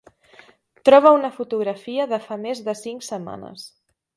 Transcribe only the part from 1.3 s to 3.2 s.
fotografia de fa més de cinc